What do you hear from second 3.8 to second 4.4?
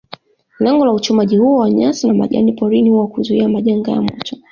ya moto